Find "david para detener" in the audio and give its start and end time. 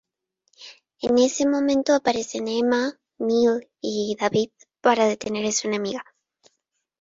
4.19-5.45